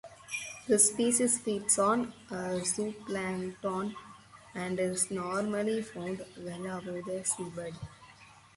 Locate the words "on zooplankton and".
1.77-4.79